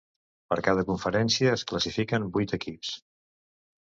[0.53, 2.99] Per cada conferència es classifiquen vuit equips.